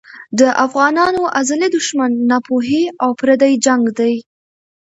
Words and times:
د 0.39 0.41
افغانانو 0.65 1.23
ازلي 1.39 1.67
دښمن 1.75 2.11
ناپوهي 2.29 2.83
او 3.03 3.09
پردی 3.19 3.53
جنګ 3.65 3.83
دی. 3.99 4.13